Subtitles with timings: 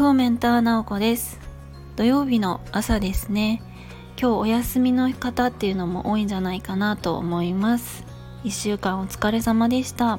[0.00, 1.38] フォーメンターなおこです。
[1.96, 3.62] 土曜日の朝ですね。
[4.18, 8.06] 今日お休みの方っていうのも多いんじゃないかなと思います。
[8.44, 10.18] 1週間お疲れ様でした。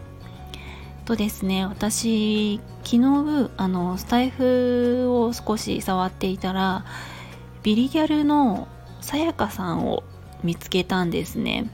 [1.05, 6.85] とですね私昨日あのスタイフを少し触っていたら
[7.63, 8.67] ビリギャルの
[8.99, 10.03] さやかさんを
[10.43, 11.71] 見つけたんですね。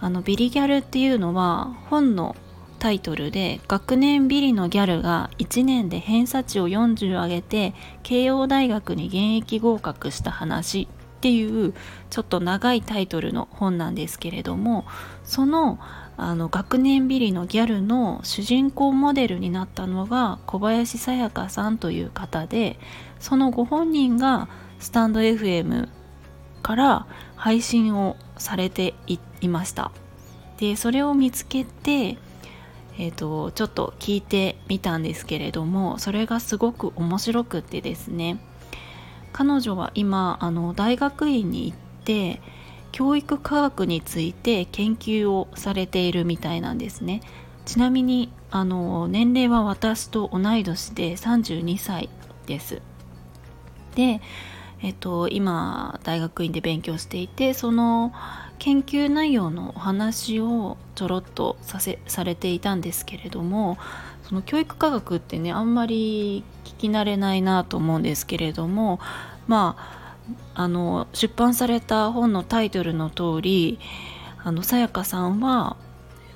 [0.00, 2.36] あのビリギャルっていうのは本の
[2.82, 11.74] タイトルで学年ビリのギャルが1年で偏差値を40上げて慶応大学に現役合格した話っていう
[12.10, 14.84] ちょっと長いタイトルの本なんですけれども
[15.22, 15.78] その
[16.16, 22.80] あの学年ビリのギャルの主人公モデルになったのが小林さやかさんという方で
[23.20, 24.48] そのご本人が
[24.80, 25.88] スタンド FM
[26.62, 27.06] から
[27.36, 28.94] 配信をされて
[29.40, 29.92] いました。
[30.58, 32.18] でそれを見つけて
[32.98, 38.38] えーと、ちょっと聞いてみたんですけれどもそれがすごく面白くってですね
[39.32, 42.40] 彼女は今あの大学院に行って
[42.92, 47.22] 教育科学について研究をされているみたいなんですね。
[47.64, 52.10] ちなみにあの年齢は私と同い年で32歳
[52.46, 52.82] です。
[53.94, 54.20] で
[54.82, 58.12] えっと、今大学院で勉強していてその
[58.58, 63.78] 研究内容のお話をちょろっとさせされていたんですけれども
[64.22, 69.00] その教育科学ってねあんまり聞き慣れないなと思うんですけれども
[69.46, 70.02] まあ
[70.54, 73.78] あの出版された本のタイトルの通り
[74.44, 75.76] あのさやかさんは、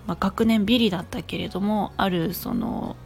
[0.07, 2.97] まあ、学年ビリだったけれどもあるその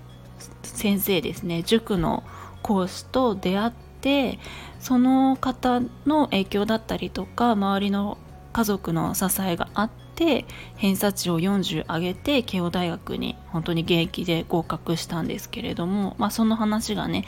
[0.62, 2.24] 先生ですね塾の
[2.62, 4.38] 講師と出会って
[4.78, 8.18] その方の影響だったりとか周りの
[8.52, 10.44] 家族の支えがあって
[10.76, 17.24] 偏差値を40上げて慶応大学に本当に現役で合格したんですけれども、まあ、その話がね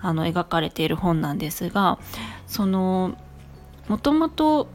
[0.00, 1.98] あの描かれている本なんですが
[2.46, 3.16] その
[3.88, 4.68] もともと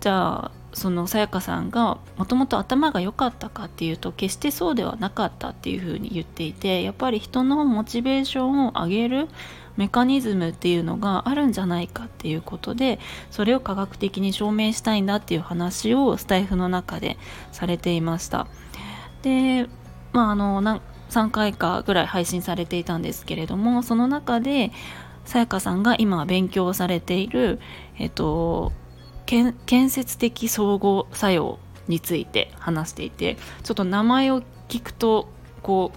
[0.00, 9.28] じゃあそのさやかさんがもともと頭が良かったかっていうと決してそうではなかったっていうふうに言っていてやっぱり人のモチベーションを上げる
[9.76, 12.98] メカニズムっていうのがあるんじゃないかっていうことで
[13.30, 17.18] それを科学的に証明したいんだっていう話をスタイフの中で
[17.52, 18.46] されていました。
[19.22, 19.68] で
[20.12, 20.80] まああの
[21.10, 24.72] 3回かぐらい配信されていたんですけれどもその中で
[25.24, 27.58] さやかさんが今勉強されている
[27.98, 28.72] えっと
[29.26, 29.54] 建
[29.90, 31.58] 設的相互作用
[31.88, 35.28] について話していてちょっと名前を聞くと
[35.62, 35.92] こ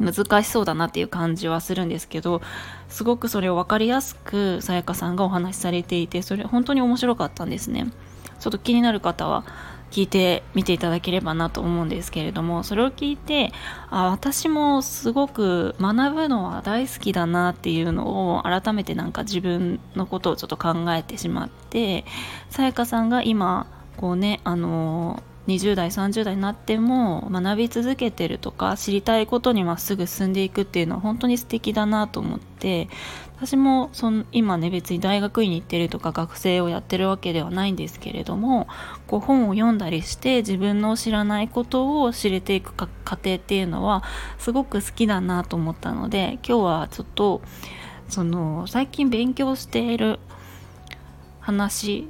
[0.00, 2.40] う難しそうだなっていう感じはするんですけど
[2.88, 7.90] すごくそれを分かりやすくさやかさんがお話しされていてそれ本当に面白かったんですね。
[8.38, 9.44] ちょっと気になる方は
[9.90, 13.52] 聞いてみていただければなと思うんですけれどもそれを聞いて
[13.90, 22.04] あ私もすごく学ぶのは大好きだなっていうのを改めてなんか自分のことをちょっと考えてしまって
[22.50, 23.66] さやかさんが今
[23.96, 32.90] こうねあの20代30代になっても学び続けてるとか知りたいことにまっすぐ進んでいくっていうのは本当に素敵だなと思って
[33.36, 38.68] 私もその今ね別に大学院に行ってるとか学生をやってるわけではないんですけれども
[39.06, 42.86] こう本を読んだりして自分の知らないことを知れていく過
[43.16, 44.02] 程っていうのは
[44.38, 47.40] すごく好きだなと思ったので今日はちょっと
[48.08, 50.18] その最近勉強している
[51.40, 52.06] 話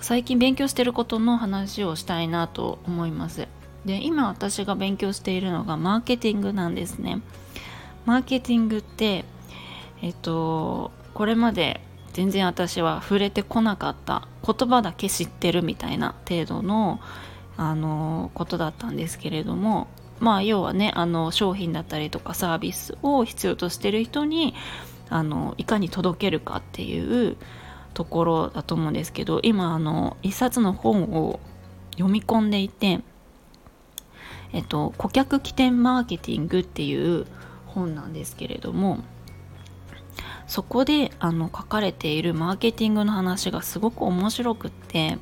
[0.00, 3.48] 最近勉強してることの話をしたいなと思います。
[3.84, 7.20] で今私が勉強しているのがマーケティングなんですね。
[8.04, 9.24] マーケティングって
[10.02, 11.80] えっとこれまで
[12.12, 17.00] 全然私は触れてこなかった言葉だけ知ってるみたいな程度の
[17.56, 19.88] あのことだったんですけれども
[20.20, 24.54] まあ要はねあの商品だったりとかサービスを必要としてる人に
[25.10, 27.36] あのいかに届けるかっていう
[27.94, 31.40] ところだと思うんですけど今あの一冊の本を
[31.92, 33.00] 読み込んでいて
[34.52, 37.26] えっと顧客起点マーケティングっていう
[37.66, 38.98] 本なんですけれども
[40.46, 45.18] そこであの書かれているマーケティングの話がすごく面白くって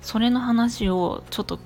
[0.00, 1.58] それの話をちょっと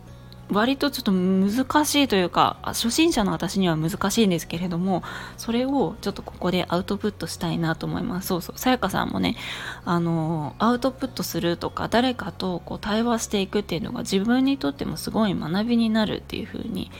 [0.52, 5.02] 割とちょっと難しいというか初心者の私には難しいんですけれども
[5.36, 8.28] それをちょっとここでアウトプットしたいなと思います。
[8.28, 8.58] そうそう。
[8.58, 9.36] さやかさんもね
[9.84, 16.90] あのアウトプットするとか誰かとこう対話していくっていうのが自分にとってもすごい学びになるっていうふうに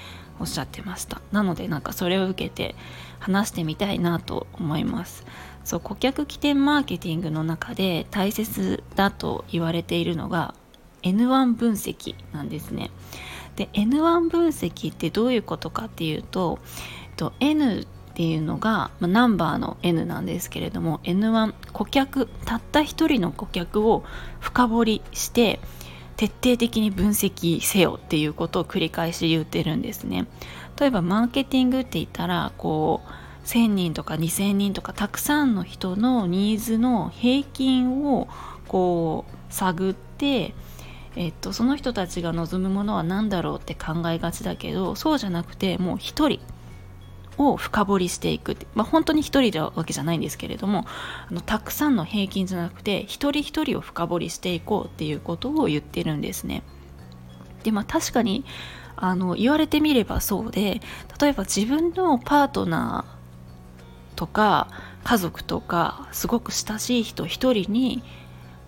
[0.41, 1.21] おっしゃってました。
[1.31, 2.75] なのでなんかそれを受けて
[3.19, 5.25] 話してみたいなと思います。
[5.65, 10.55] そう顧客起点マーケティングの中で大切だと言われているのが
[11.03, 12.91] N1 分析なんですね。
[13.57, 16.59] で N1 分析ってどういうことかっていうと
[17.41, 24.05] N っていうのが、まあ、ナンバーの N なんですけれども N1 顧客たった一人の顧客を
[24.41, 25.61] 深掘りして
[26.17, 30.27] 徹底的に分析せよっていうことを繰り返し言ってるんですね。
[30.79, 38.29] 例えばマーケティングって言ったらこう1000人とか2000人とかたくさんの人のニーズの平均を
[38.69, 40.55] こう探って
[41.17, 46.41] えっと、その人たちが望むものは何だろうって考えがちだけどそうじゃなくてもう一人
[47.39, 50.87] を深掘りしていくってまあ、本当に一人なわけじゃないんですけれども
[51.31, 56.63] あのたくさんの平均じゃなくて一人一人を深掘りしていこうっていうことを言ってるんですね。
[57.63, 58.45] でまあ確かに
[58.97, 60.81] あの言われてみればそうで
[61.21, 64.69] 例えば自分のパートナーとか
[65.05, 68.03] 家族とかすごく親しい人一人に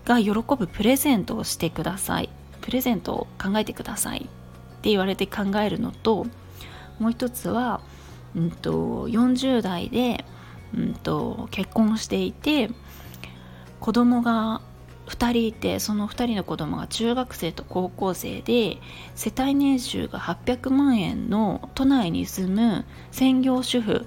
[0.05, 2.31] が喜ぶプレゼントをしてください
[2.65, 4.19] プレゼントを考えてください。
[4.19, 6.27] って言われて考えるのと
[6.99, 7.81] もう一つは
[8.37, 10.25] うんと、40代で、
[10.77, 12.71] うんと、結婚していて
[13.81, 14.61] 子供が
[15.07, 18.79] 2人いてその2人の子供が中学生と高校生で
[19.15, 24.07] 世帯年収が800万円の都内に住む専業主婦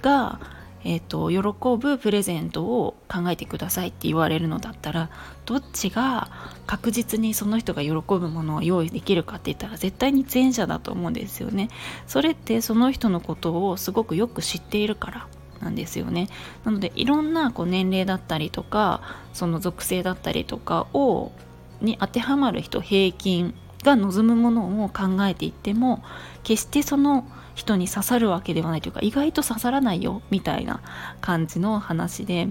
[0.00, 0.38] が
[0.84, 5.10] えーと、喜ぶプレゼントを考えてくださいって言われるのだったら
[5.46, 6.28] どっちが
[6.66, 11.68] 確実にその人が喜ぶものを用意できるかって言ったら絶対に前者だと思うんですよね。
[12.06, 15.26] それってその人のことをすごくよく知っているから
[15.60, 16.28] なんですよね。
[16.64, 19.00] なのでいろんなこう年齢だったりとか
[19.32, 21.32] その属性だったりとかを
[21.80, 23.54] に当てはまる人平均
[23.84, 26.02] が望むものを考えていっても
[26.42, 30.80] 決してその人に刺さるわけではないというか意外と刺さらないよみたいな
[31.20, 32.48] 感じの話で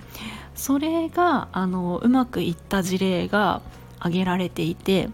[0.55, 3.61] それがあのうまくいった事例が
[3.99, 5.09] 挙げられていて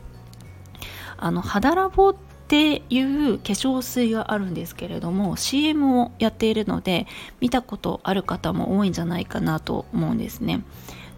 [1.18, 2.16] あの肌ラボっ
[2.48, 7.08] ていう化粧水があるんですけれども CM をやっているので
[7.42, 10.64] 見たことある方も多いんじゃないかなと思うんですね。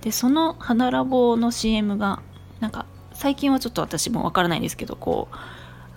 [0.01, 2.21] でその肌ラボの CM が
[2.59, 5.35] なんか最近はちょっと私もわからないんですけどこう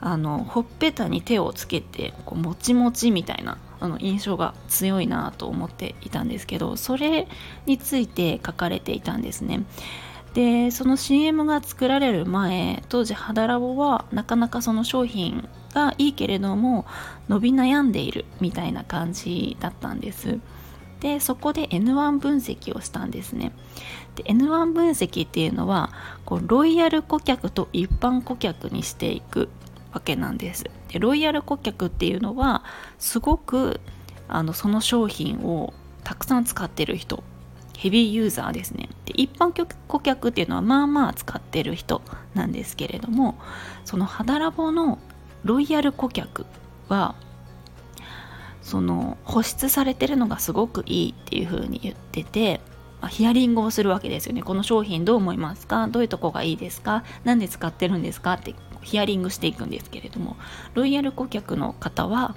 [0.04, 7.28] あのほっぺたに手をつけてこうもちもちみたいなあの印象が強いなと思っていたんですけどそれ
[7.66, 9.64] について書かれていたんですね。
[10.34, 16.86] でその CM が作られる前当時肌ラボはなかなかその商品がいいけれども
[17.28, 20.40] 伸び悩んでいるみたいな感じだったんです
[21.00, 23.52] でそこで N1 分析をしたんですね
[24.14, 25.90] で N1 分析っていうのは
[26.24, 29.50] こうロイヤル顧客と一般顧客にしていく
[29.92, 30.64] わけなんです。
[30.88, 32.64] でロイヤル顧客っていうのは
[32.98, 33.80] すごく
[34.28, 35.72] あのその商品を
[36.04, 37.22] たくさん使ってる人。
[37.76, 38.88] ヘビーユーザーですね。
[39.06, 39.52] で一般
[39.88, 42.00] 顧客っていうのはまあまあ使ってる人
[42.32, 43.36] なんですけれども
[43.84, 45.00] その肌ラボの
[45.42, 46.46] ロイヤル顧客
[46.88, 47.16] は
[48.60, 52.60] その保湿されてるのがすごくいいっていう風に言ってて
[53.08, 54.44] ヒアリングをするわけですよね。
[54.44, 55.88] この商品どう思いますか？
[55.88, 57.02] どういうとこがいいですか？
[57.24, 58.34] 何で使ってるんですか？
[58.34, 60.36] ってヒアリングしていくんですけれども
[60.74, 62.34] ロイヤル顧客の方は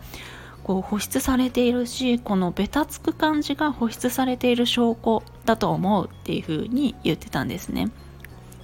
[0.64, 7.92] こう保湿されているしこのベタつく感じが保湿されている証拠だと思うっていうふうに言ってたんですね。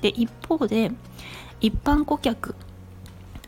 [0.01, 0.91] で一方で
[1.59, 2.55] 一般顧客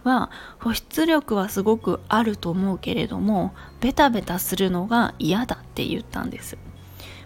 [0.04, 6.58] は保湿力はすごくあると思うけれどもベタベタするのが嫌だって言ったんです、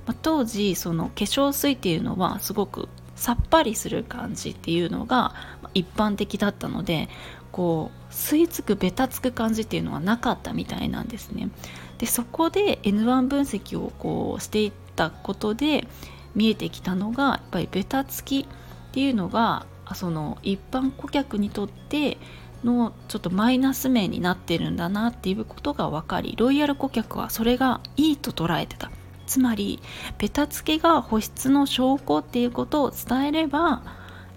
[0.06, 5.34] まあ、当時その化粧水っていうのはすごくさっぱりする感じっていうのが
[5.78, 7.10] 一般的だったので
[7.52, 11.50] こう吸い付くべたつく感じっていうのはなかったみたいなんですね。
[11.98, 15.88] でそこで N1 分析をこうしていったことで
[16.36, 18.46] 見えてきたのがやっぱりべたつきっ
[18.92, 19.66] ていうのが
[19.96, 22.18] その一般顧客にとって
[22.64, 28.92] のちょっとマイナス面になってるんだなっていうことが分かりロイヤル顧客はそれがいいと捉えてた
[29.26, 29.80] つまり
[30.18, 33.84] ベタつきが保湿の証拠っていうことを伝えれば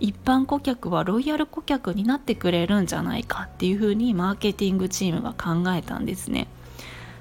[0.01, 6.49] 一般顧客はロイヤル顧客になってくれるんじゃないかっていうふうにマーケティングチームが考えたんですね。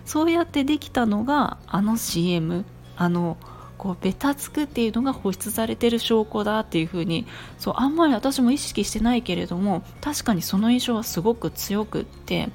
[0.05, 2.65] そうやってできたのがあの CM
[2.97, 3.37] あの
[3.77, 7.25] こうベタつくっていうのが保湿されてる証拠だっていう風に
[7.57, 12.49] そうあんまり私も意識してないけれども確かにその印象はすごく強くって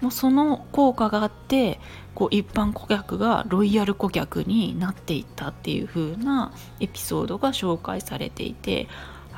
[0.00, 1.80] もうその効果があって
[2.14, 8.88] こう一般顧客がロイヤル顧客になっていったっていう風なエピソードが紹介されていて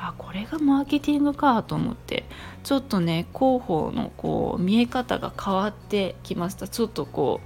[0.01, 2.23] あこれがマーケティングかと思って
[2.63, 6.67] ちょっとね広報のこう見え方が変わってきました。
[6.67, 7.41] ちょっとこ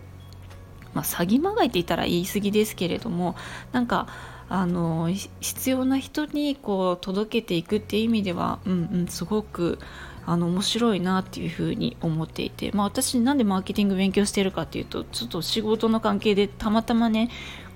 [0.94, 3.36] う、まあ、詐欺まがいて言ったら言い過ぎですけれども
[3.72, 4.08] なんか
[4.50, 9.80] あの必要な人にこう届けていくっていう意味では、うんうん、すごく
[10.26, 17.30] あの面白いなっていうふうに思っていて、まあ、私なんでマーケティング勉強してるかっていうとちょっと仕事の関係でたまたまね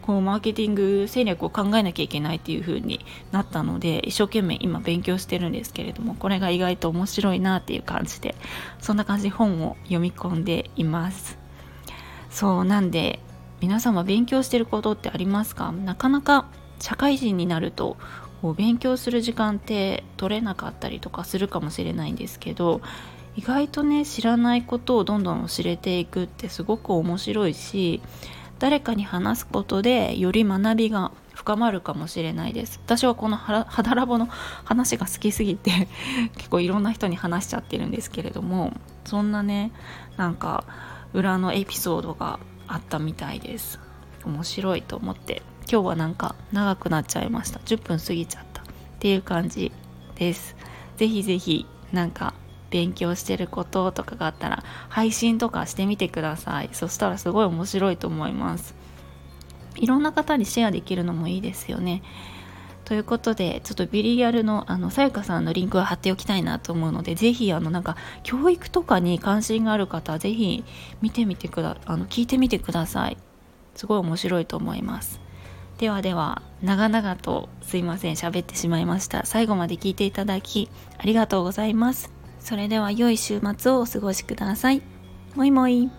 [0.08, 8.34] こうマーケティング戦略を考えなきゃいけないっていう風になったので一生懸命今勉強してるんですけれどもこれが意外と面白いなっていう感じで
[8.80, 11.38] そんな感じで本を読み込んでいます。
[12.32, 13.20] そうなんで
[13.60, 15.72] 皆様勉強してることってありますか？
[15.72, 16.46] なかなか
[16.80, 17.98] 社会人になると
[18.42, 22.82] こう勉強する時間って取れなかったりとかするかもしれないんですけど
[23.36, 28.02] 意外とね知らないことをどんどん知れていくってすごく面白いし
[28.60, 32.80] 誰かに話すことでより学びが深まるかもしれないです。
[32.84, 35.88] 私はこの肌ラボの話が好きすぎて
[36.36, 38.74] 結構いろんな人に話しちゃってるんですけれども
[39.06, 39.72] そんなね
[40.18, 40.64] なんか
[41.14, 43.80] 裏のエピソードがあったみたいです。
[44.26, 45.42] 面白いと思って。
[45.70, 47.60] 今日はなんか長くなっちゃいました。
[47.60, 48.62] 10分過ぎちゃった。
[48.62, 48.66] っ
[49.00, 49.72] ていう感じ
[50.16, 50.56] です。
[50.98, 52.34] ぜひぜひなんか
[52.70, 56.70] 勉強してることとかがあったら配信とかしてみてください。
[56.74, 58.76] そしたらすごい面白いと思います。
[59.76, 62.02] いろんな方にシェアできるのもいいですよね。
[62.86, 70.64] ということでちょっとビリギャルのあのさゆかさんのリンクを貼っておきたいなと思うのでぜひあのなんか教育とかに関心がある方はぜひ
[71.02, 73.18] 見てみてくだあの聞いてみてください。
[73.76, 75.20] すごい面白いと思います。
[75.78, 79.26] ではでは長々とすいません喋ってしまいました。
[79.26, 82.17] 最後まで聞いていただきありがとうございます。
[82.48, 84.82] それでは良い週末をお過ごしください。
[85.36, 85.92] もいもい。